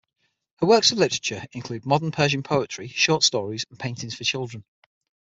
Her 0.61 0.65
works 0.65 0.89
of 0.89 0.97
literature 0.97 1.45
include 1.51 1.85
modern 1.85 2.09
Persian 2.09 2.41
poetry, 2.41 2.87
short 2.87 3.21
stories, 3.21 3.67
and 3.69 3.77
paintings 3.77 4.15
for 4.15 4.23
children. 4.23 4.63